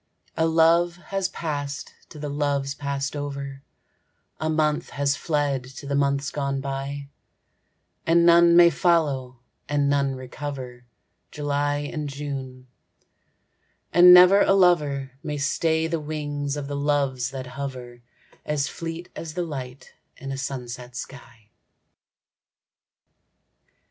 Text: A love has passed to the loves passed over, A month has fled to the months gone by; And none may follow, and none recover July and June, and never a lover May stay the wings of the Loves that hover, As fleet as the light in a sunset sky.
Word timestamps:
A 0.35 0.47
love 0.47 0.95
has 0.95 1.27
passed 1.29 1.93
to 2.09 2.17
the 2.17 2.27
loves 2.27 2.73
passed 2.73 3.15
over, 3.15 3.61
A 4.39 4.49
month 4.49 4.89
has 4.89 5.15
fled 5.15 5.63
to 5.75 5.85
the 5.85 5.93
months 5.93 6.31
gone 6.31 6.59
by; 6.59 7.09
And 8.07 8.25
none 8.25 8.55
may 8.55 8.71
follow, 8.71 9.41
and 9.69 9.91
none 9.91 10.15
recover 10.15 10.87
July 11.29 11.87
and 11.93 12.09
June, 12.09 12.65
and 13.93 14.11
never 14.11 14.41
a 14.41 14.53
lover 14.53 15.11
May 15.21 15.37
stay 15.37 15.85
the 15.85 15.99
wings 15.99 16.57
of 16.57 16.65
the 16.67 16.75
Loves 16.75 17.29
that 17.29 17.45
hover, 17.45 18.01
As 18.43 18.67
fleet 18.67 19.07
as 19.15 19.35
the 19.35 19.43
light 19.43 19.93
in 20.17 20.31
a 20.31 20.35
sunset 20.39 20.95
sky. 20.95 21.51